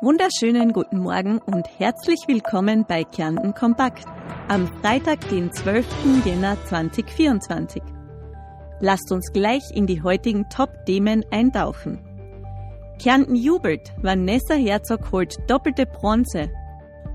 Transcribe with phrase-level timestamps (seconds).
[0.00, 4.04] Wunderschönen guten Morgen und herzlich willkommen bei Kärnten Kompakt
[4.48, 5.86] am Freitag, den 12.
[6.24, 7.82] Jänner 2024.
[8.80, 12.00] Lasst uns gleich in die heutigen Top-Themen eintauchen.
[13.00, 16.50] Kärnten jubelt, Vanessa Herzog holt doppelte Bronze.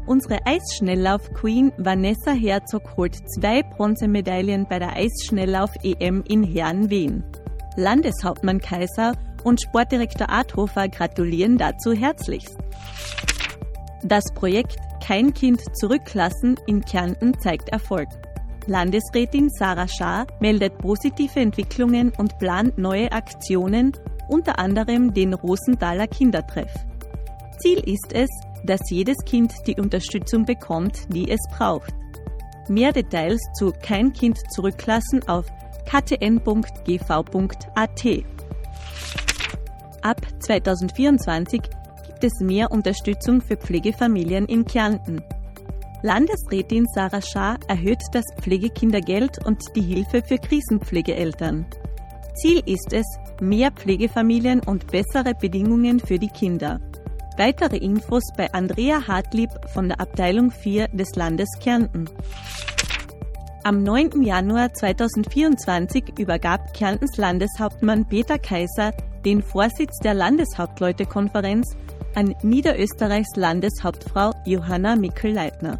[0.07, 7.23] Unsere Eisschnelllauf-Queen Vanessa Herzog holt zwei Bronzemedaillen bei der Eisschnelllauf-EM in Herrenwehen.
[7.75, 9.13] Landeshauptmann Kaiser
[9.43, 12.57] und Sportdirektor Arthofer gratulieren dazu herzlichst.
[14.03, 18.07] Das Projekt Kein Kind zurücklassen in Kärnten zeigt Erfolg.
[18.67, 23.93] Landesrätin Sarah Schaar meldet positive Entwicklungen und plant neue Aktionen,
[24.27, 26.71] unter anderem den Rosenthaler Kindertreff.
[27.59, 28.29] Ziel ist es,
[28.63, 31.93] dass jedes Kind die Unterstützung bekommt, die es braucht.
[32.69, 35.47] Mehr Details zu Kein Kind zurücklassen auf
[35.85, 36.39] ktn.gv.at.
[40.01, 45.21] Ab 2024 gibt es mehr Unterstützung für Pflegefamilien in Kärnten.
[46.01, 51.65] Landesrätin Sarah Schaar erhöht das Pflegekindergeld und die Hilfe für Krisenpflegeeltern.
[52.35, 53.05] Ziel ist es,
[53.41, 56.79] mehr Pflegefamilien und bessere Bedingungen für die Kinder.
[57.37, 62.09] Weitere Infos bei Andrea Hartlieb von der Abteilung 4 des Landes Kärnten.
[63.63, 64.23] Am 9.
[64.23, 68.93] Januar 2024 übergab Kärntens Landeshauptmann Peter Kaiser
[69.25, 71.75] den Vorsitz der Landeshauptleutekonferenz
[72.15, 75.77] an Niederösterreichs Landeshauptfrau Johanna Mickel-Leitner.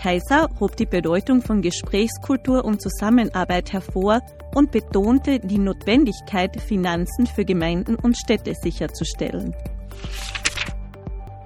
[0.00, 4.20] Kaiser hob die Bedeutung von Gesprächskultur und Zusammenarbeit hervor
[4.54, 9.52] und betonte die Notwendigkeit, Finanzen für Gemeinden und Städte sicherzustellen.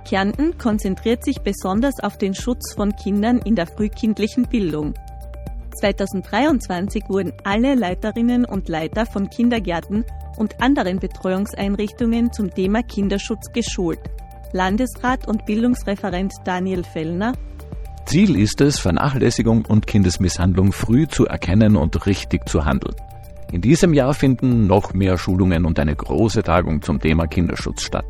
[0.07, 4.95] Kärnten konzentriert sich besonders auf den Schutz von Kindern in der frühkindlichen Bildung.
[5.71, 10.05] 2023 wurden alle Leiterinnen und Leiter von Kindergärten
[10.37, 14.01] und anderen Betreuungseinrichtungen zum Thema Kinderschutz geschult.
[14.53, 17.33] Landesrat und Bildungsreferent Daniel Fellner.
[18.07, 22.97] Ziel ist es, Vernachlässigung und Kindesmisshandlung früh zu erkennen und richtig zu handeln.
[23.53, 28.07] In diesem Jahr finden noch mehr Schulungen und eine große Tagung zum Thema Kinderschutz statt.